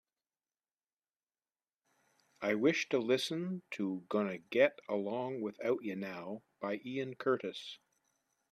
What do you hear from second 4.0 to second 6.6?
Gonna Get Along Without Ya Now